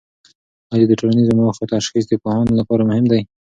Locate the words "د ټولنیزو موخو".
0.89-1.69